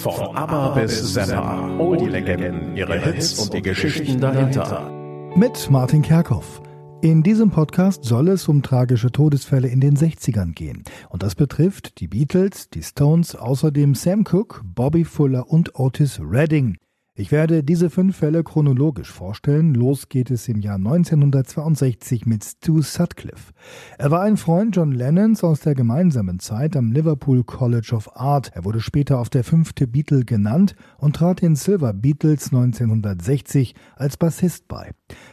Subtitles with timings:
[0.00, 4.90] Von ABBA bis Zappa, all die Legenden, ihre Hits und die Geschichten dahinter.
[5.36, 6.62] Mit Martin Kerkhoff.
[7.02, 10.84] In diesem Podcast soll es um tragische Todesfälle in den 60ern gehen.
[11.10, 16.78] Und das betrifft die Beatles, die Stones, außerdem Sam Cooke, Bobby Fuller und Otis Redding.
[17.20, 19.74] Ich werde diese fünf Fälle chronologisch vorstellen.
[19.74, 23.52] Los geht es im Jahr 1962 mit Stu Sutcliffe.
[23.98, 28.52] Er war ein Freund John Lennons aus der gemeinsamen Zeit am Liverpool College of Art.
[28.54, 34.16] Er wurde später auf der fünfte Beatle genannt und trat den Silver Beatles 1960 als
[34.16, 34.92] Bassist bei.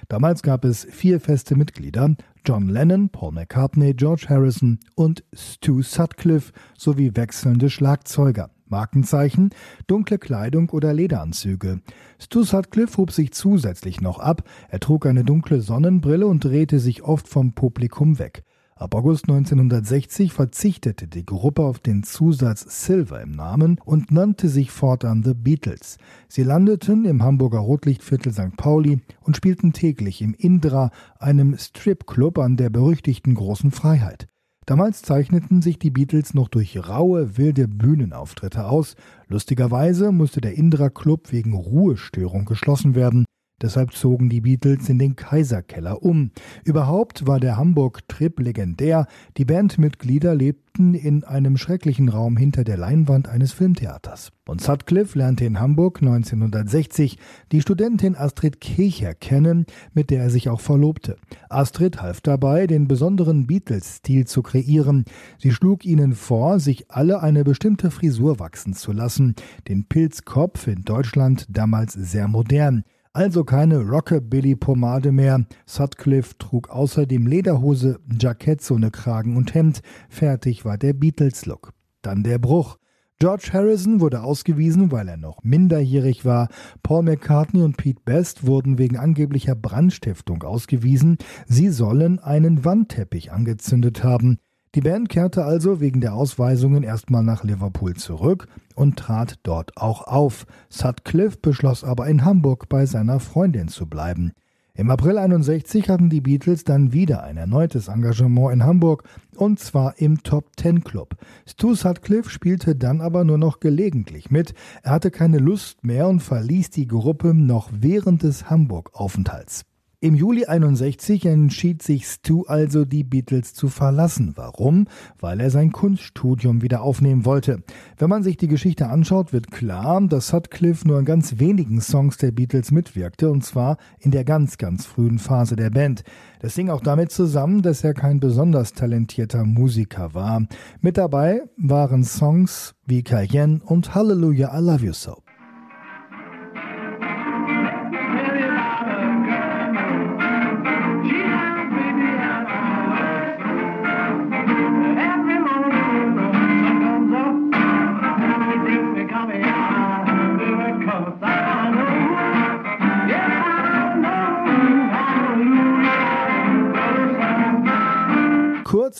[0.09, 2.17] Damals gab es vier feste Mitglieder.
[2.45, 8.49] John Lennon, Paul McCartney, George Harrison und Stu Sutcliffe sowie wechselnde Schlagzeuger.
[8.69, 9.49] Markenzeichen,
[9.87, 11.81] dunkle Kleidung oder Lederanzüge.
[12.19, 17.03] Stu Sutcliffe hob sich zusätzlich noch ab, er trug eine dunkle Sonnenbrille und drehte sich
[17.03, 18.43] oft vom Publikum weg.
[18.79, 24.69] Ab August 1960 verzichtete die Gruppe auf den Zusatz Silver im Namen und nannte sich
[24.69, 25.97] fortan The Beatles.
[26.27, 28.55] Sie landeten im Hamburger Rotlichtviertel St.
[28.55, 34.27] Pauli und spielten täglich im Indra, einem Stripclub an der berüchtigten Großen Freiheit.
[34.67, 38.95] Damals zeichneten sich die Beatles noch durch raue, wilde Bühnenauftritte aus.
[39.29, 43.26] Lustigerweise musste der Indra Club wegen Ruhestörung geschlossen werden.
[43.59, 46.29] Deshalb zogen die Beatles in den Kaiserkeller um.
[46.63, 49.07] Überhaupt war der Hamburg-Trip legendär.
[49.37, 54.31] Die Bandmitglieder lebten in einem schrecklichen Raum hinter der Leinwand eines Filmtheaters.
[54.47, 57.17] Und Sutcliffe lernte in Hamburg 1960
[57.51, 61.17] die Studentin Astrid Kircher kennen, mit der er sich auch verlobte.
[61.49, 65.05] Astrid half dabei, den besonderen Beatles-Stil zu kreieren.
[65.39, 69.33] Sie schlug ihnen vor, sich alle eine bestimmte Frisur wachsen zu lassen.
[69.67, 72.83] Den Pilzkopf in Deutschland damals sehr modern.
[73.13, 75.45] Also keine Rockabilly-Pomade mehr.
[75.65, 79.81] Sutcliffe trug außerdem Lederhose, Jackett ohne Kragen und Hemd.
[80.09, 81.73] Fertig war der Beatles-Look.
[82.01, 82.77] Dann der Bruch.
[83.19, 86.49] George Harrison wurde ausgewiesen, weil er noch minderjährig war.
[86.83, 91.17] Paul McCartney und Pete Best wurden wegen angeblicher Brandstiftung ausgewiesen.
[91.47, 94.37] Sie sollen einen Wandteppich angezündet haben.
[94.75, 100.03] Die Band kehrte also wegen der Ausweisungen erstmal nach Liverpool zurück und trat dort auch
[100.03, 100.45] auf.
[100.69, 104.33] Sutcliffe beschloss aber in Hamburg bei seiner Freundin zu bleiben.
[104.77, 109.97] Im April 61 hatten die Beatles dann wieder ein erneutes Engagement in Hamburg und zwar
[109.97, 111.15] im Top Ten Club.
[111.47, 114.53] Stu Sutcliffe spielte dann aber nur noch gelegentlich mit.
[114.83, 119.65] Er hatte keine Lust mehr und verließ die Gruppe noch während des Hamburg-Aufenthalts.
[119.99, 124.33] Im Juli 61 entschied sich Stu also, die Beatles zu verlassen.
[124.35, 124.85] Warum?
[125.19, 127.63] Weil er sein Kunststudium wieder aufnehmen wollte.
[127.97, 132.17] Wenn man sich die Geschichte anschaut, wird klar, dass Sutcliffe nur in ganz wenigen Songs
[132.17, 136.03] der Beatles mitwirkte, und zwar in der ganz, ganz frühen Phase der Band.
[136.41, 140.45] Das hing auch damit zusammen, dass er kein besonders talentierter Musiker war.
[140.79, 145.26] Mit dabei waren Songs wie Cayenne und Hallelujah, I Love You So.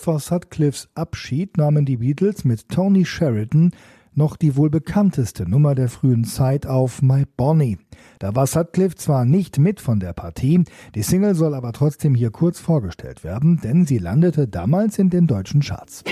[0.07, 3.72] Vor Sutcliffes Abschied nahmen die Beatles mit Tony Sheridan
[4.16, 7.78] noch die wohl bekannteste Nummer der frühen Zeit auf My Bonnie.
[8.19, 10.63] Da war Sutcliffe zwar nicht mit von der Partie,
[10.95, 15.28] die Single soll aber trotzdem hier kurz vorgestellt werden, denn sie landete damals in den
[15.28, 16.06] deutschen Charts.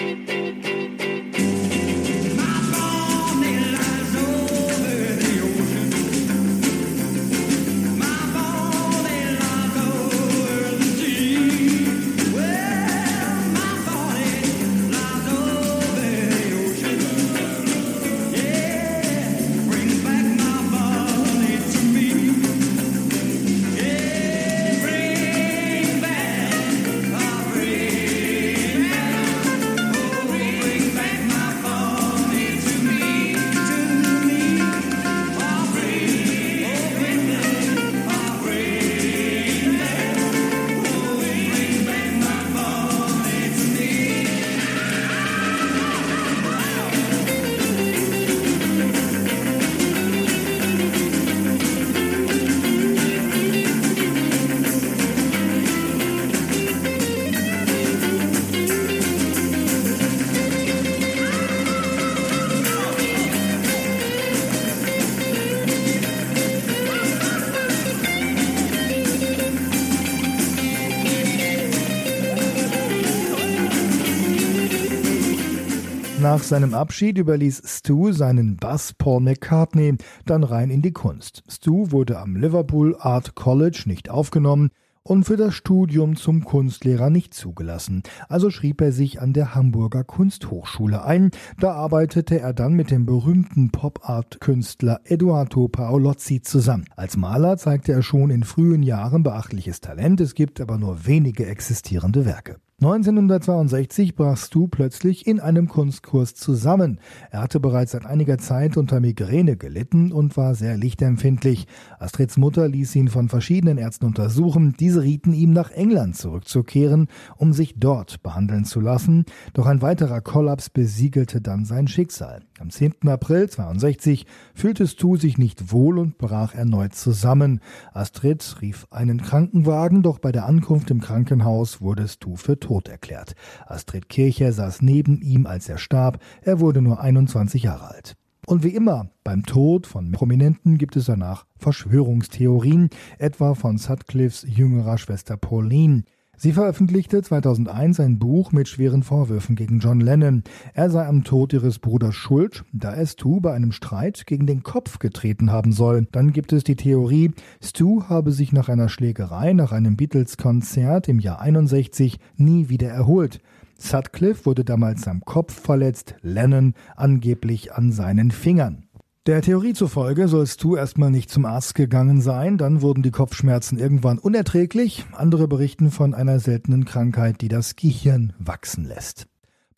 [76.49, 79.95] Seinem Abschied überließ Stu seinen Bass Paul McCartney
[80.25, 81.43] dann rein in die Kunst.
[81.49, 84.69] Stu wurde am Liverpool Art College nicht aufgenommen
[85.01, 88.03] und für das Studium zum Kunstlehrer nicht zugelassen.
[88.27, 91.31] Also schrieb er sich an der Hamburger Kunsthochschule ein.
[91.59, 96.85] Da arbeitete er dann mit dem berühmten Pop-Art-Künstler Eduardo Paolozzi zusammen.
[96.95, 101.45] Als Maler zeigte er schon in frühen Jahren beachtliches Talent, es gibt aber nur wenige
[101.45, 102.57] existierende Werke.
[102.81, 106.99] 1962 brach Stu plötzlich in einem Kunstkurs zusammen.
[107.31, 111.67] Er hatte bereits seit einiger Zeit unter Migräne gelitten und war sehr lichtempfindlich.
[111.99, 114.75] Astrids Mutter ließ ihn von verschiedenen Ärzten untersuchen.
[114.77, 117.07] Diese rieten ihm nach England zurückzukehren,
[117.37, 119.23] um sich dort behandeln zu lassen.
[119.53, 122.41] Doch ein weiterer Kollaps besiegelte dann sein Schicksal.
[122.59, 123.07] Am 10.
[123.07, 127.61] April 62 fühlte Stu sich nicht wohl und brach erneut zusammen.
[127.93, 133.35] Astrid rief einen Krankenwagen, doch bei der Ankunft im Krankenhaus wurde Stu für tot erklärt.
[133.67, 136.19] Astrid Kircher saß neben ihm, als er starb.
[136.41, 138.15] Er wurde nur 21 Jahre alt.
[138.47, 142.89] Und wie immer beim Tod von Prominenten gibt es danach Verschwörungstheorien,
[143.19, 146.03] etwa von Sutcliffes jüngerer Schwester Pauline.
[146.37, 150.43] Sie veröffentlichte 2001 ein Buch mit schweren Vorwürfen gegen John Lennon.
[150.73, 154.61] Er sei am Tod ihres Bruders schuld, da er Stu bei einem Streit gegen den
[154.63, 156.07] Kopf getreten haben soll.
[156.11, 157.31] Dann gibt es die Theorie,
[157.63, 163.39] Stu habe sich nach einer Schlägerei nach einem Beatles-Konzert im Jahr 61 nie wieder erholt.
[163.77, 168.84] Sutcliffe wurde damals am Kopf verletzt, Lennon angeblich an seinen Fingern.
[169.25, 173.79] Der Theorie zufolge sollst du erstmal nicht zum Arzt gegangen sein, dann wurden die Kopfschmerzen
[173.79, 175.03] irgendwann unerträglich.
[175.13, 179.25] Andere berichten von einer seltenen Krankheit, die das Gehirn wachsen lässt.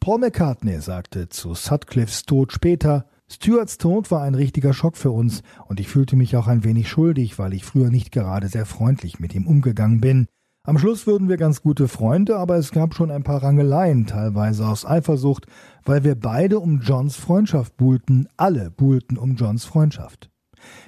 [0.02, 5.44] Paul McCartney sagte zu Sutcliffes Tod später, Stuarts Tod war ein richtiger Schock für uns
[5.68, 9.22] und ich fühlte mich auch ein wenig schuldig, weil ich früher nicht gerade sehr freundlich
[9.22, 10.28] mit ihm umgegangen bin.
[10.68, 14.68] Am Schluss wurden wir ganz gute Freunde, aber es gab schon ein paar Rangeleien, teilweise
[14.68, 15.46] aus Eifersucht,
[15.86, 20.30] weil wir beide um Johns Freundschaft buhlten, alle buhlten um Johns Freundschaft.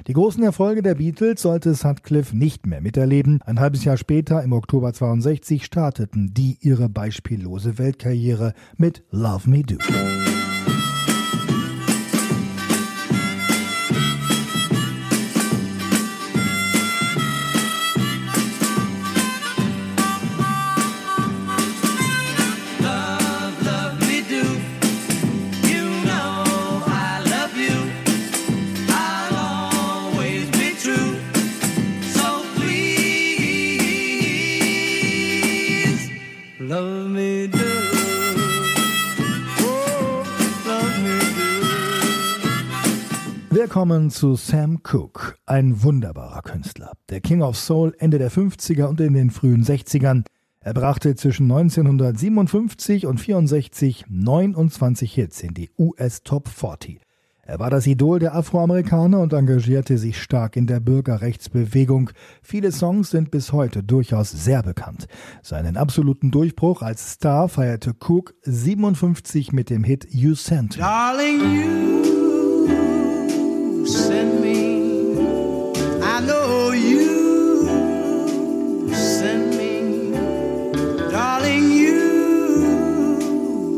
[0.07, 3.39] Die großen Erfolge der Beatles sollte Sutcliffe nicht mehr miterleben.
[3.45, 9.63] Ein halbes Jahr später, im Oktober 62, starteten die ihre beispiellose Weltkarriere mit Love Me
[9.63, 9.77] Do.
[43.69, 46.93] Willkommen zu Sam Cooke, ein wunderbarer Künstler.
[47.09, 50.25] Der King of Soul Ende der 50er und in den frühen 60ern.
[50.59, 56.99] Er brachte zwischen 1957 und 64 29 Hits in die US Top 40.
[57.43, 62.09] Er war das Idol der Afroamerikaner und engagierte sich stark in der Bürgerrechtsbewegung.
[62.41, 65.05] Viele Songs sind bis heute durchaus sehr bekannt.
[65.43, 70.81] Seinen absoluten Durchbruch als Star feierte Cook 57 mit dem Hit You Sent Me.
[70.81, 73.08] Darling, you
[73.89, 75.17] send me.
[76.03, 77.67] I know you
[78.93, 80.11] send me,
[81.11, 81.71] darling.
[81.71, 81.99] You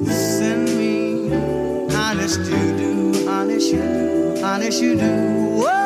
[0.05, 1.33] send me.
[1.95, 5.80] Honest you do, honest you do, honest you do.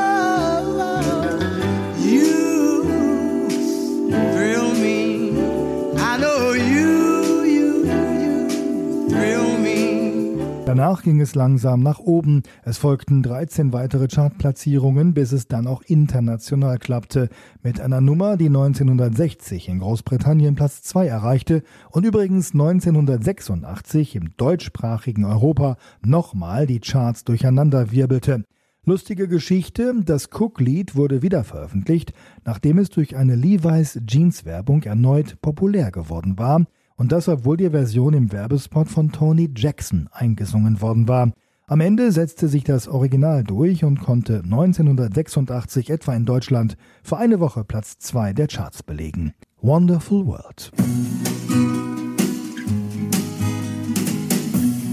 [10.78, 12.44] Danach ging es langsam nach oben.
[12.66, 17.30] Es folgten 13 weitere Chartplatzierungen, bis es dann auch international klappte.
[17.64, 25.24] Mit einer Nummer, die 1960 in Großbritannien Platz 2 erreichte und übrigens 1986 im deutschsprachigen
[25.24, 28.44] Europa nochmal die Charts durcheinander wirbelte.
[28.84, 32.12] Lustige Geschichte, das Cook-Lied wurde wieder veröffentlicht,
[32.44, 36.66] nachdem es durch eine Levi's Jeans-Werbung erneut populär geworden war
[36.98, 41.32] und das obwohl die Version im Werbespot von Tony Jackson eingesungen worden war.
[41.68, 47.40] Am Ende setzte sich das Original durch und konnte 1986 etwa in Deutschland für eine
[47.40, 49.34] Woche Platz 2 der Charts belegen.
[49.62, 50.72] Wonderful World.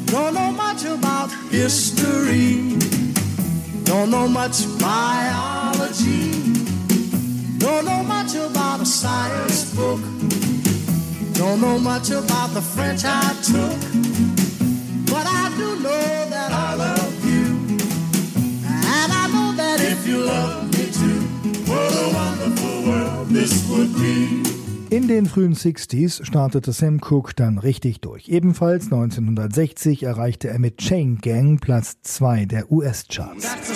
[0.06, 2.78] Don't know much about history.
[3.84, 6.30] Don't know much biology.
[7.58, 10.00] Don't know much about a science book.
[11.42, 13.80] Don't know much about the French I took,
[15.06, 17.58] but I do know that I love you.
[18.64, 21.20] And I know that if you love me too,
[21.66, 24.44] what a wonderful world this would be.
[24.94, 28.28] In den frühen 60s startete Sam Cooke dann richtig durch.
[28.28, 33.42] Ebenfalls 1960 erreichte er mit Chain Gang Platz 2 der US-Charts.
[33.42, 33.68] That's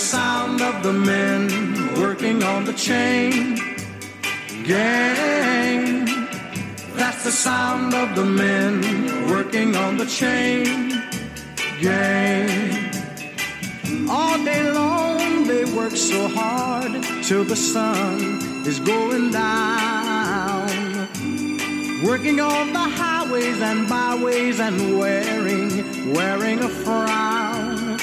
[7.27, 8.81] the sound of the men
[9.29, 10.91] working on the chain
[11.81, 12.49] gang.
[14.09, 16.93] All day long they work so hard
[17.25, 18.21] till the sun
[18.65, 20.69] is going down.
[22.05, 27.99] Working on the highways and byways and wearing, wearing a frown.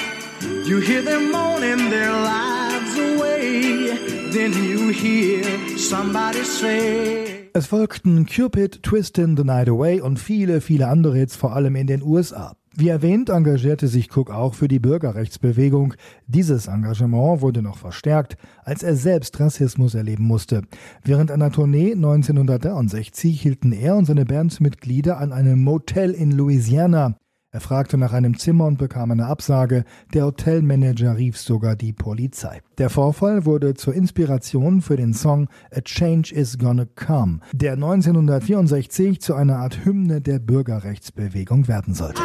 [0.66, 7.33] You hear them moaning their lives away, then you hear somebody say.
[7.56, 11.86] Es folgten Cupid, Twistin' the Night Away und viele, viele andere Hits, vor allem in
[11.86, 12.56] den USA.
[12.76, 15.94] Wie erwähnt, engagierte sich Cook auch für die Bürgerrechtsbewegung.
[16.26, 20.64] Dieses Engagement wurde noch verstärkt, als er selbst Rassismus erleben musste.
[21.04, 27.18] Während einer Tournee 1963 hielten er und seine Bandmitglieder an einem Motel in Louisiana.
[27.54, 29.86] Er fragte nach einem Zimmer und bekam eine Absage.
[30.12, 32.62] Der Hotelmanager rief sogar die Polizei.
[32.80, 39.22] Der Vorfall wurde zur Inspiration für den Song A Change is Gonna Come, der 1964
[39.22, 42.24] zu einer Art Hymne der Bürgerrechtsbewegung werden sollte.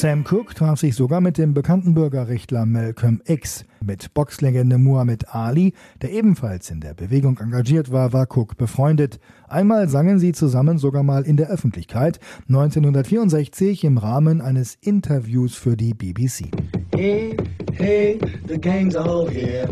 [0.00, 3.66] Sam Cooke traf sich sogar mit dem bekannten Bürgerrechtler Malcolm X.
[3.84, 9.20] Mit Boxlegende Muhammad Ali, der ebenfalls in der Bewegung engagiert war, war Cooke befreundet.
[9.46, 15.76] Einmal sangen sie zusammen sogar mal in der Öffentlichkeit, 1964 im Rahmen eines Interviews für
[15.76, 16.46] die BBC.
[16.94, 17.36] Hey,
[17.74, 19.68] hey, the gang's all here.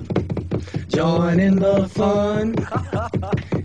[0.94, 2.54] Join in the fun.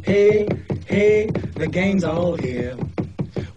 [0.01, 0.47] Hey,
[0.85, 2.77] hey, the gang's all here.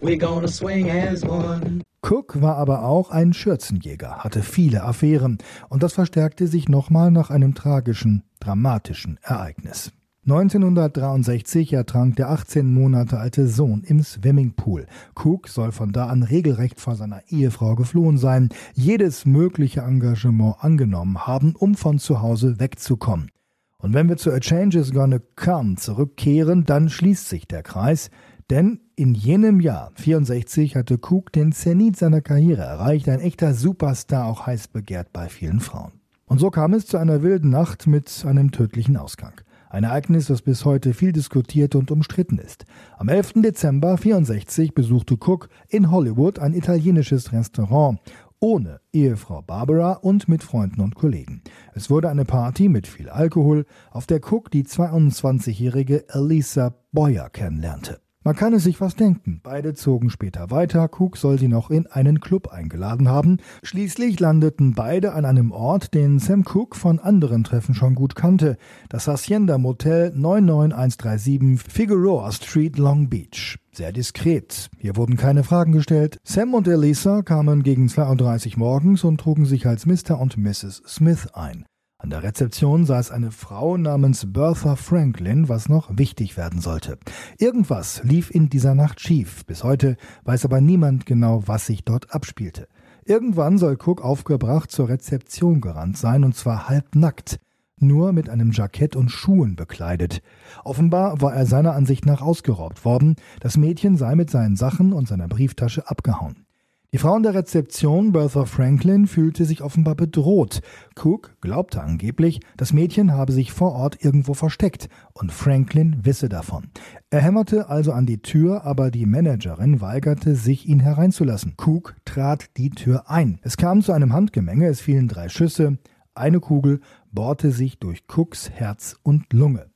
[0.01, 1.86] We're gonna swing as one.
[2.09, 7.31] Cook war aber auch ein Schürzenjäger, hatte viele Affären und das verstärkte sich nochmal nach
[7.31, 9.91] einem tragischen, dramatischen Ereignis.
[10.25, 14.85] 1963 ertrank der 18 Monate alte Sohn im Swimmingpool.
[15.15, 21.27] Cook soll von da an regelrecht vor seiner Ehefrau geflohen sein, jedes mögliche Engagement angenommen
[21.27, 23.31] haben, um von zu Hause wegzukommen.
[23.79, 28.09] Und wenn wir zu A Change is Gonna Come zurückkehren, dann schließt sich der Kreis,
[28.49, 34.25] denn in jenem Jahr, 64, hatte Cook den Zenit seiner Karriere erreicht, ein echter Superstar,
[34.25, 35.91] auch heiß begehrt bei vielen Frauen.
[36.25, 39.39] Und so kam es zu einer wilden Nacht mit einem tödlichen Ausgang.
[39.69, 42.65] Ein Ereignis, das bis heute viel diskutiert und umstritten ist.
[42.97, 43.33] Am 11.
[43.43, 47.99] Dezember 64 besuchte Cook in Hollywood ein italienisches Restaurant
[48.39, 51.43] ohne Ehefrau Barbara und mit Freunden und Kollegen.
[51.75, 57.99] Es wurde eine Party mit viel Alkohol, auf der Cook die 22-jährige Elisa Boyer kennenlernte.
[58.27, 59.39] Man kann es sich was denken.
[59.41, 60.89] Beide zogen später weiter.
[60.91, 63.37] Cook soll sie noch in einen Club eingeladen haben.
[63.63, 68.57] Schließlich landeten beide an einem Ort, den Sam Cook von anderen Treffen schon gut kannte.
[68.89, 73.59] Das Hacienda Motel 99137 Figueroa Street, Long Beach.
[73.71, 74.71] Sehr diskret.
[74.77, 76.17] Hier wurden keine Fragen gestellt.
[76.25, 80.19] Sam und Elisa kamen gegen 2.30 Uhr morgens und trugen sich als Mr.
[80.19, 80.83] und Mrs.
[80.85, 81.65] Smith ein.
[81.99, 86.99] An der Rezeption saß eine Frau namens Bertha Franklin, was noch wichtig werden sollte.
[87.39, 89.43] Irgendwas lief in dieser Nacht schief.
[89.47, 92.67] Bis heute weiß aber niemand genau, was sich dort abspielte.
[93.03, 97.39] Irgendwann soll Cook aufgebracht zur Rezeption gerannt sein, und zwar halbnackt,
[97.79, 100.21] nur mit einem Jackett und Schuhen bekleidet.
[100.63, 105.07] Offenbar war er seiner Ansicht nach ausgeraubt worden, das Mädchen sei mit seinen Sachen und
[105.07, 106.46] seiner Brieftasche abgehauen.
[106.93, 110.61] Die Frau in der Rezeption, Bertha Franklin, fühlte sich offenbar bedroht.
[110.95, 116.69] Cook glaubte angeblich, das Mädchen habe sich vor Ort irgendwo versteckt und Franklin wisse davon.
[117.09, 121.55] Er hämmerte also an die Tür, aber die Managerin weigerte sich, ihn hereinzulassen.
[121.57, 123.39] Cook trat die Tür ein.
[123.41, 125.79] Es kam zu einem Handgemenge, es fielen drei Schüsse.
[126.15, 126.79] Eine Kugel
[127.11, 129.69] bohrte sich durch Cooks Herz und Lunge.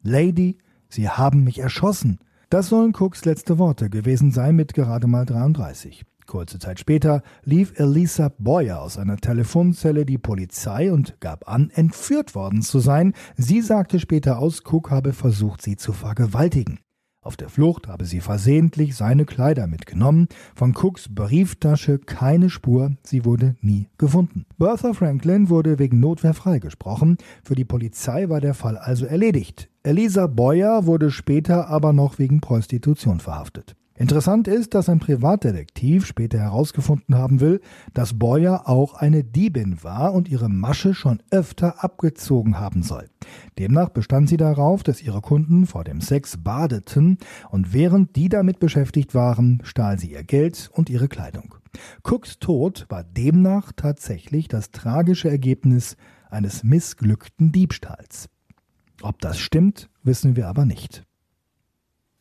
[0.00, 0.56] Lady,
[0.88, 2.18] Sie haben mich erschossen.
[2.48, 6.06] Das sollen Cooks letzte Worte gewesen sein mit gerade mal 33.
[6.26, 12.34] Kurze Zeit später lief Elisa Boyer aus einer Telefonzelle die Polizei und gab an, entführt
[12.34, 13.14] worden zu sein.
[13.36, 16.80] Sie sagte später aus, Cook habe versucht, sie zu vergewaltigen.
[17.26, 20.28] Auf der Flucht habe sie versehentlich seine Kleider mitgenommen.
[20.54, 24.46] Von Cooks Brieftasche keine Spur, sie wurde nie gefunden.
[24.58, 27.18] Bertha Franklin wurde wegen Notwehr freigesprochen.
[27.42, 29.68] Für die Polizei war der Fall also erledigt.
[29.82, 33.74] Elisa Boyer wurde später aber noch wegen Prostitution verhaftet.
[33.98, 37.62] Interessant ist, dass ein Privatdetektiv später herausgefunden haben will,
[37.94, 43.08] dass Boyer auch eine Diebin war und ihre Masche schon öfter abgezogen haben soll.
[43.58, 47.16] Demnach bestand sie darauf, dass ihre Kunden vor dem Sex badeten
[47.50, 51.54] und während die damit beschäftigt waren, stahl sie ihr Geld und ihre Kleidung.
[52.02, 55.96] Cooks Tod war demnach tatsächlich das tragische Ergebnis
[56.28, 58.28] eines missglückten Diebstahls.
[59.00, 61.05] Ob das stimmt, wissen wir aber nicht.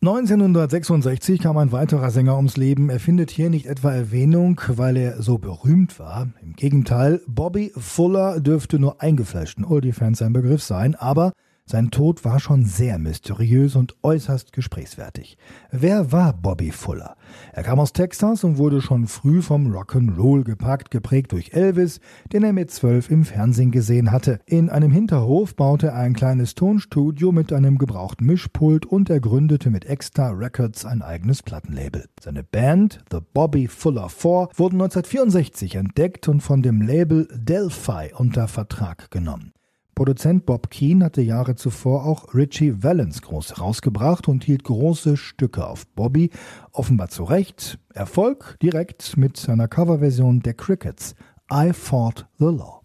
[0.08, 2.92] 1966 kam ein weiterer Sänger ums Leben.
[2.92, 6.28] Er findet hier nicht etwa Erwähnung, weil er so berühmt war.
[6.44, 11.34] Im Gegenteil, Bobby Fuller dürfte nur eingefleischten Oldie-Fans ein Begriff sein, aber
[11.68, 15.36] sein Tod war schon sehr mysteriös und äußerst gesprächswertig.
[15.72, 17.18] Wer war Bobby Fuller?
[17.54, 22.44] Er kam aus Texas und wurde schon früh vom Rock'n'Roll gepackt, geprägt durch Elvis, den
[22.44, 24.40] er mit zwölf im Fernsehen gesehen hatte.
[24.46, 29.72] In einem Hinterhof baute er ein kleines Tonstudio mit einem gebrauchten Mischpult und er gründete
[29.72, 32.06] mit Extra Records ein eigenes Plattenlabel.
[32.22, 38.48] Seine Band, The Bobby Fuller Four, wurden 1964 entdeckt und von dem Label Delphi unter
[38.48, 39.55] Vertrag genommen.
[39.96, 45.66] Produzent Bob Keane hatte Jahre zuvor auch Richie Valens groß herausgebracht und hielt große Stücke
[45.66, 46.32] auf Bobby,
[46.74, 47.80] offenbar zu Recht.
[47.94, 51.16] Erfolg direkt mit seiner Coverversion der Crickets
[51.50, 52.82] I Fought the Law.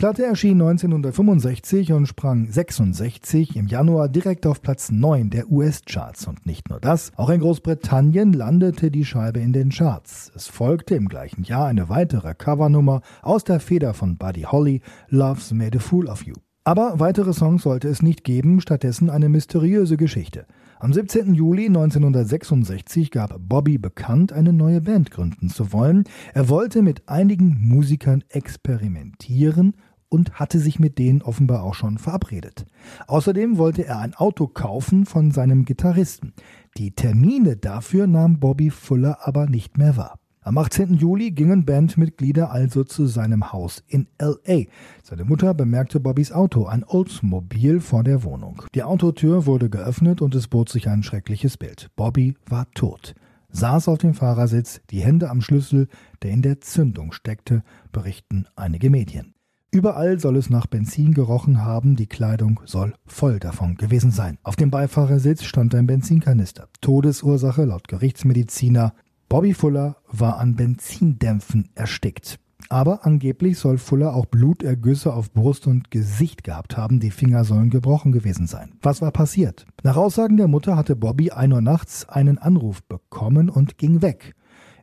[0.00, 6.26] Platte erschien 1965 und sprang 66 im Januar direkt auf Platz 9 der US-Charts.
[6.26, 10.32] Und nicht nur das, auch in Großbritannien landete die Scheibe in den Charts.
[10.34, 14.80] Es folgte im gleichen Jahr eine weitere Covernummer aus der Feder von Buddy Holly,
[15.10, 16.32] Love's Made a Fool of You.
[16.64, 20.46] Aber weitere Songs sollte es nicht geben, stattdessen eine mysteriöse Geschichte.
[20.78, 21.34] Am 17.
[21.34, 26.04] Juli 1966 gab Bobby bekannt, eine neue Band gründen zu wollen.
[26.32, 29.74] Er wollte mit einigen Musikern experimentieren
[30.10, 32.66] und hatte sich mit denen offenbar auch schon verabredet.
[33.06, 36.34] Außerdem wollte er ein Auto kaufen von seinem Gitarristen.
[36.76, 40.18] Die Termine dafür nahm Bobby Fuller aber nicht mehr wahr.
[40.42, 40.94] Am 18.
[40.94, 44.64] Juli gingen Bandmitglieder also zu seinem Haus in LA.
[45.02, 48.62] Seine Mutter bemerkte Bobbys Auto, ein Oldsmobil, vor der Wohnung.
[48.74, 51.90] Die Autotür wurde geöffnet und es bot sich ein schreckliches Bild.
[51.94, 53.14] Bobby war tot.
[53.50, 55.88] Saß auf dem Fahrersitz, die Hände am Schlüssel,
[56.22, 59.34] der in der Zündung steckte, berichten einige Medien.
[59.72, 64.36] Überall soll es nach Benzin gerochen haben, die Kleidung soll voll davon gewesen sein.
[64.42, 66.66] Auf dem Beifahrersitz stand ein Benzinkanister.
[66.80, 68.94] Todesursache laut Gerichtsmediziner
[69.28, 72.40] Bobby Fuller war an Benzindämpfen erstickt.
[72.68, 77.70] Aber angeblich soll Fuller auch Blutergüsse auf Brust und Gesicht gehabt haben, die Finger sollen
[77.70, 78.72] gebrochen gewesen sein.
[78.82, 79.66] Was war passiert?
[79.84, 84.34] Nach Aussagen der Mutter hatte Bobby ein Uhr nachts einen Anruf bekommen und ging weg.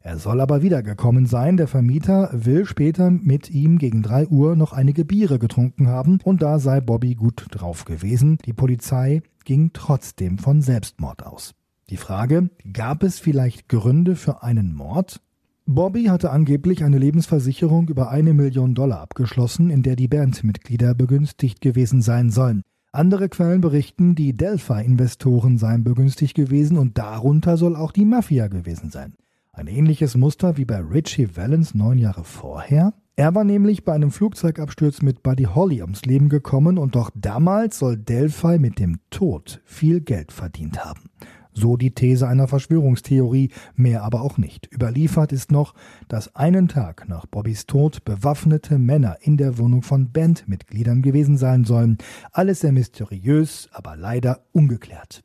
[0.08, 1.58] Er soll aber wiedergekommen sein.
[1.58, 6.42] Der Vermieter will später mit ihm gegen drei Uhr noch einige Biere getrunken haben und
[6.42, 8.38] da sei Bobby gut drauf gewesen.
[8.46, 11.56] Die Polizei ging trotzdem von Selbstmord aus.
[11.90, 15.20] Die Frage, gab es vielleicht Gründe für einen Mord?
[15.66, 21.60] Bobby hatte angeblich eine Lebensversicherung über eine Million Dollar abgeschlossen, in der die Bandmitglieder begünstigt
[21.60, 22.62] gewesen sein sollen.
[22.94, 28.90] Andere Quellen berichten, die Delphi-Investoren seien begünstigt gewesen und darunter soll auch die Mafia gewesen
[28.90, 29.16] sein.
[29.58, 32.94] Ein ähnliches Muster wie bei Richie Valens neun Jahre vorher.
[33.16, 37.80] Er war nämlich bei einem Flugzeugabsturz mit Buddy Holly ums Leben gekommen und doch damals
[37.80, 41.10] soll Delphi mit dem Tod viel Geld verdient haben.
[41.54, 44.72] So die These einer Verschwörungstheorie, mehr aber auch nicht.
[44.72, 45.74] Überliefert ist noch,
[46.08, 51.64] dass einen Tag nach Bobbys Tod bewaffnete Männer in der Wohnung von Bandmitgliedern gewesen sein
[51.64, 51.98] sollen.
[52.32, 55.24] Alles sehr mysteriös, aber leider ungeklärt.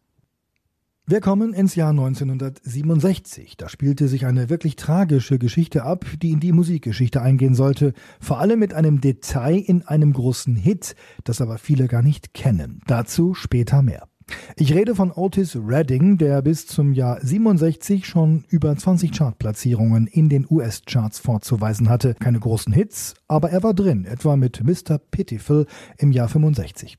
[1.05, 3.57] Wir kommen ins Jahr 1967.
[3.57, 8.39] Da spielte sich eine wirklich tragische Geschichte ab, die in die Musikgeschichte eingehen sollte, vor
[8.39, 12.83] allem mit einem Detail in einem großen Hit, das aber viele gar nicht kennen.
[12.87, 14.07] Dazu später mehr.
[14.57, 20.29] Ich rede von Otis Redding, der bis zum Jahr 67 schon über 20 Chartplatzierungen in
[20.29, 22.15] den US-Charts vorzuweisen hatte.
[22.15, 24.99] Keine großen Hits, aber er war drin, etwa mit Mr.
[24.99, 25.67] Pitiful
[25.99, 26.97] im Jahr 65.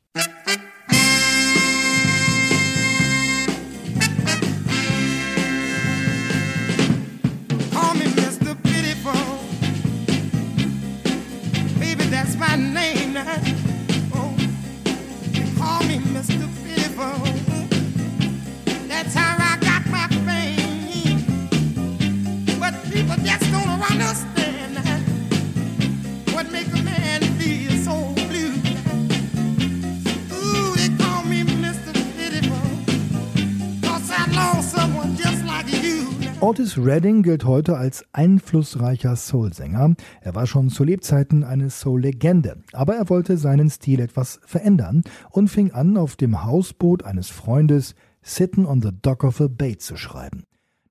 [36.43, 39.95] Otis Redding gilt heute als einflussreicher Soul-Sänger.
[40.21, 45.47] Er war schon zu Lebzeiten eine Soul-Legende, aber er wollte seinen Stil etwas verändern und
[45.47, 49.95] fing an, auf dem Hausboot eines Freundes Sitting on the Dock of a Bay zu
[49.95, 50.43] schreiben.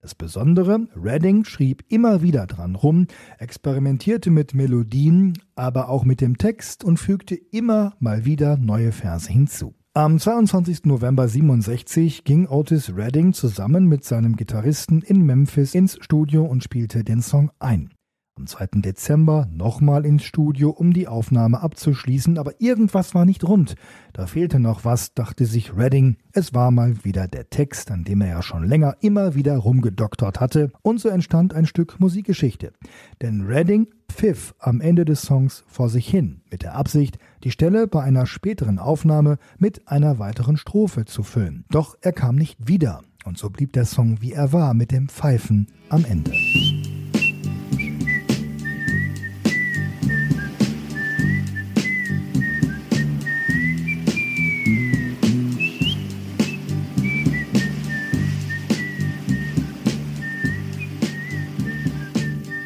[0.03, 3.07] Das Besondere, Redding schrieb immer wieder dran rum,
[3.39, 9.31] experimentierte mit Melodien, aber auch mit dem Text und fügte immer mal wieder neue Verse
[9.31, 9.77] hinzu.
[9.95, 10.87] Am 22.
[10.87, 17.05] November 67 ging Otis Redding zusammen mit seinem Gitarristen in Memphis ins Studio und spielte
[17.05, 17.91] den Song ein.
[18.35, 18.81] Am 2.
[18.81, 23.75] Dezember nochmal ins Studio, um die Aufnahme abzuschließen, aber irgendwas war nicht rund.
[24.15, 26.17] Da fehlte noch was, dachte sich Redding.
[26.33, 30.41] Es war mal wieder der Text, an dem er ja schon länger immer wieder rumgedoktert
[30.41, 32.73] hatte, und so entstand ein Stück Musikgeschichte.
[33.21, 37.87] Denn Redding pfiff am Ende des Songs vor sich hin, mit der Absicht, die Stelle
[37.87, 41.67] bei einer späteren Aufnahme mit einer weiteren Strophe zu füllen.
[41.69, 45.11] Doch er kam nicht wieder, und so blieb der Song wie er war, mit dem
[45.11, 46.33] Pfeifen am Ende.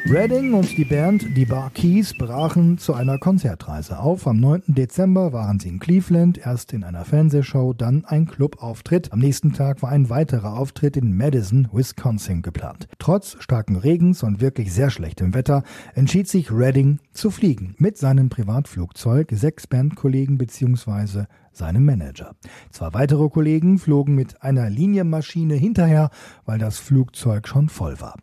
[0.09, 4.29] Redding und die Band Die Bar Keys brachen zu einer Konzertreise auf.
[4.29, 4.63] Am 9.
[4.69, 9.13] Dezember waren sie in Cleveland, erst in einer Fernsehshow, dann ein Clubauftritt.
[9.13, 12.87] Am nächsten Tag war ein weiterer Auftritt in Madison, Wisconsin geplant.
[13.01, 15.65] Trotz starken Regens und wirklich sehr schlechtem Wetter
[15.97, 22.37] entschied sich Redding zu fliegen mit seinem Privatflugzeug, sechs Bandkollegen bzw seinem Manager.
[22.71, 26.11] Zwei weitere Kollegen flogen mit einer Linienmaschine hinterher,
[26.45, 28.15] weil das Flugzeug schon voll war.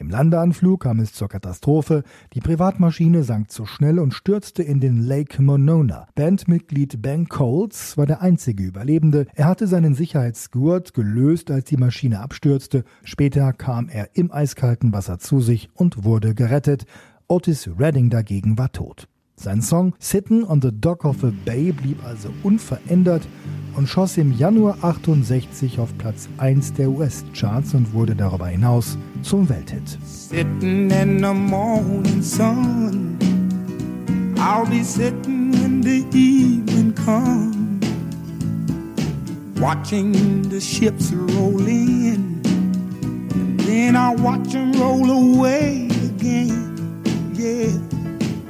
[0.00, 2.04] Im Landeanflug kam es zur Katastrophe.
[2.32, 6.08] Die Privatmaschine sank zu schnell und stürzte in den Lake Monona.
[6.14, 9.26] Bandmitglied Ben Coles war der einzige Überlebende.
[9.34, 12.84] Er hatte seinen Sicherheitsgurt gelöst, als die Maschine abstürzte.
[13.04, 16.86] Später kam er im eiskalten Wasser zu sich und wurde gerettet.
[17.28, 19.06] Otis Redding dagegen war tot.
[19.42, 23.26] Sein Song Sittin' on the Dock of a Bay blieb also unverändert
[23.74, 29.48] und schoss im Januar 68 auf Platz 1 der US-Charts und wurde darüber hinaus zum
[29.48, 29.96] Welthit.
[30.04, 33.16] Sitting in the morning sun
[34.36, 37.86] I'll be sitting when the evening comes
[39.58, 42.42] Watching the ships roll in
[43.32, 46.59] And then I'll watch them roll away again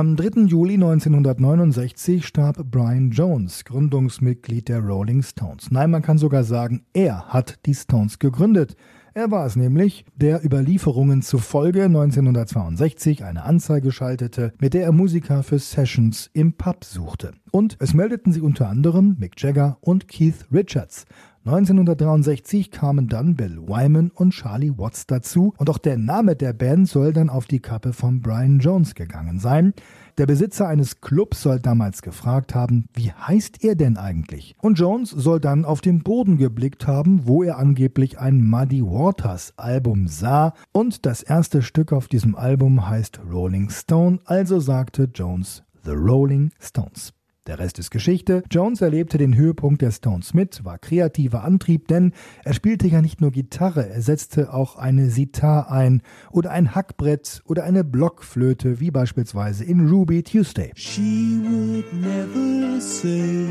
[0.00, 0.46] Am 3.
[0.46, 5.70] Juli 1969 starb Brian Jones, Gründungsmitglied der Rolling Stones.
[5.70, 8.76] Nein, man kann sogar sagen, er hat die Stones gegründet.
[9.12, 15.42] Er war es nämlich, der Überlieferungen zufolge 1962 eine Anzeige schaltete, mit der er Musiker
[15.42, 17.32] für Sessions im Pub suchte.
[17.50, 21.04] Und es meldeten sich unter anderem Mick Jagger und Keith Richards.
[21.46, 26.86] 1963 kamen dann Bill Wyman und Charlie Watts dazu und auch der Name der Band
[26.86, 29.72] soll dann auf die Kappe von Brian Jones gegangen sein.
[30.18, 34.54] Der Besitzer eines Clubs soll damals gefragt haben, wie heißt er denn eigentlich?
[34.60, 39.54] Und Jones soll dann auf den Boden geblickt haben, wo er angeblich ein Muddy Waters
[39.56, 45.62] Album sah und das erste Stück auf diesem Album heißt Rolling Stone, also sagte Jones
[45.84, 47.14] The Rolling Stones.
[47.46, 48.42] Der Rest ist Geschichte.
[48.50, 52.12] Jones erlebte den Höhepunkt der Stones mit, war kreativer Antrieb, denn
[52.44, 57.42] er spielte ja nicht nur Gitarre, er setzte auch eine Sitar ein oder ein Hackbrett
[57.46, 60.70] oder eine Blockflöte, wie beispielsweise in Ruby Tuesday.
[60.74, 63.46] She would never say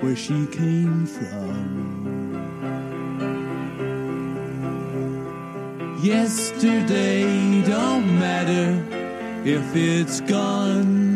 [0.00, 2.06] where she came from.
[6.02, 7.24] Yesterday
[7.66, 8.78] don't matter
[9.44, 11.15] if it's gone.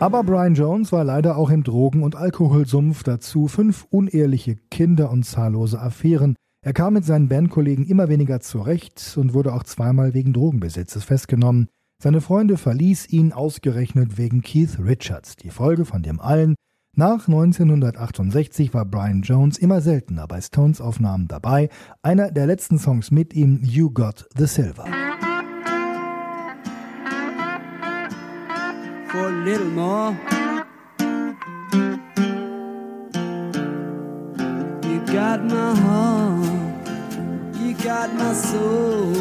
[0.00, 5.24] Aber Brian Jones war leider auch im Drogen- und Alkoholsumpf, dazu fünf uneheliche Kinder und
[5.24, 6.36] zahllose Affären.
[6.62, 11.68] Er kam mit seinen Bandkollegen immer weniger zurecht und wurde auch zweimal wegen Drogenbesitzes festgenommen.
[12.02, 15.36] Seine Freunde verließ ihn ausgerechnet wegen Keith Richards.
[15.36, 16.54] Die Folge von dem allen.
[16.96, 21.68] Nach 1968 war Brian Jones immer seltener bei Stones Aufnahmen dabei.
[22.00, 24.86] Einer der letzten Songs mit ihm, You Got the Silver.
[29.50, 30.12] Little more.
[34.88, 36.86] You got my heart,
[37.58, 39.12] you got my soul,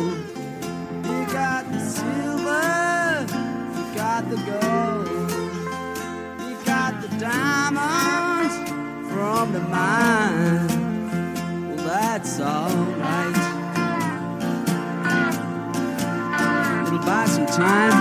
[1.09, 3.25] you got the silver,
[3.75, 5.31] you got the gold,
[6.47, 8.55] you got the diamonds
[9.11, 10.67] from the mine.
[11.69, 13.35] Well, that's alright.
[16.85, 17.98] It'll buy some time.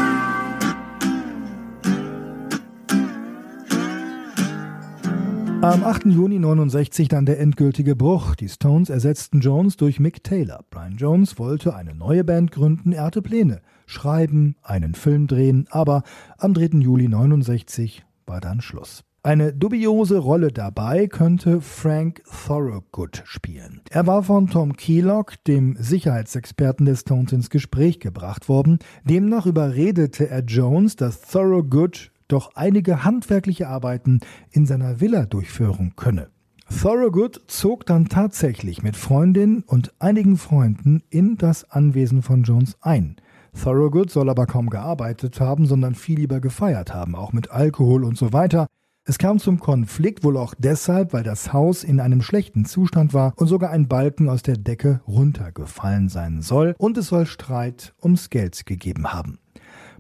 [5.69, 6.07] Am 8.
[6.07, 8.35] Juni 69 dann der endgültige Bruch.
[8.35, 10.65] Die Stones ersetzten Jones durch Mick Taylor.
[10.71, 13.61] Brian Jones wollte eine neue Band gründen, er hatte Pläne.
[13.85, 16.05] Schreiben, einen Film drehen, aber
[16.39, 16.79] am 3.
[16.79, 19.05] Juli 69 war dann Schluss.
[19.23, 23.83] Eine dubiose Rolle dabei könnte Frank Thorogood spielen.
[23.91, 28.79] Er war von Tom Keelock, dem Sicherheitsexperten des Stones, ins Gespräch gebracht worden.
[29.05, 36.29] Demnach überredete er Jones, dass Thorogood doch einige handwerkliche Arbeiten in seiner Villa durchführen könne.
[36.71, 43.17] Thorogood zog dann tatsächlich mit Freundin und einigen Freunden in das Anwesen von Jones ein.
[43.61, 48.19] Thorogood soll aber kaum gearbeitet haben, sondern viel lieber gefeiert haben, auch mit Alkohol und
[48.19, 48.67] so weiter.
[49.05, 53.33] Es kam zum Konflikt wohl auch deshalb, weil das Haus in einem schlechten Zustand war
[53.37, 58.29] und sogar ein Balken aus der Decke runtergefallen sein soll und es soll Streit ums
[58.29, 59.39] Geld gegeben haben.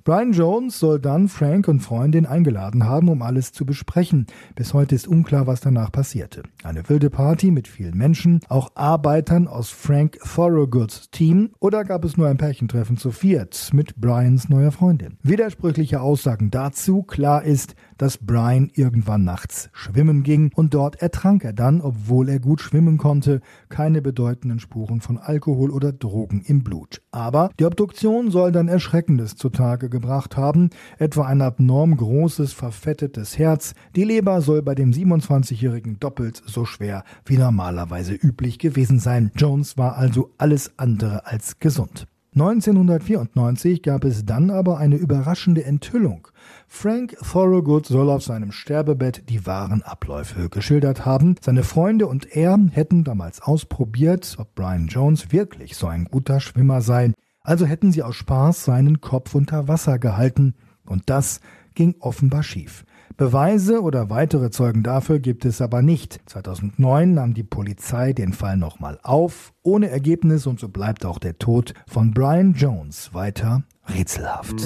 [0.08, 4.26] Brian Jones soll dann Frank und Freundin eingeladen haben, um alles zu besprechen.
[4.54, 6.44] Bis heute ist unklar, was danach passierte.
[6.64, 12.16] Eine wilde Party mit vielen Menschen, auch Arbeitern aus Frank Thorogoods Team oder gab es
[12.16, 15.18] nur ein Pärchentreffen zu viert mit Brians neuer Freundin?
[15.22, 17.02] Widersprüchliche Aussagen dazu.
[17.02, 22.38] Klar ist, dass Brian irgendwann nachts schwimmen ging und dort ertrank er dann, obwohl er
[22.38, 27.02] gut schwimmen konnte, keine bedeutenden Spuren von Alkohol oder Drogen im Blut.
[27.10, 33.74] Aber die Obduktion soll dann Erschreckendes zutage gebracht haben, etwa ein abnorm großes, verfettetes Herz.
[33.96, 39.32] Die Leber soll bei dem 27-Jährigen doppelt so schwer wie normalerweise üblich gewesen sein.
[39.34, 42.06] Jones war also alles andere als gesund.
[42.34, 46.28] 1994 gab es dann aber eine überraschende Enthüllung.
[46.68, 51.34] Frank Thorogood soll auf seinem Sterbebett die wahren Abläufe geschildert haben.
[51.40, 56.80] Seine Freunde und er hätten damals ausprobiert, ob Brian Jones wirklich so ein guter Schwimmer
[56.80, 57.12] sei.
[57.48, 60.54] Also hätten sie aus Spaß seinen Kopf unter Wasser gehalten.
[60.84, 61.40] Und das
[61.74, 62.84] ging offenbar schief.
[63.16, 66.20] Beweise oder weitere Zeugen dafür gibt es aber nicht.
[66.26, 71.38] 2009 nahm die Polizei den Fall nochmal auf, ohne Ergebnis und so bleibt auch der
[71.38, 74.60] Tod von Brian Jones weiter rätselhaft.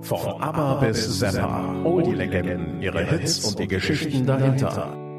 [0.00, 5.09] Von ABBA bis Zappa, Oldie-Legenden, ihre Hits und die Geschichten dahinter.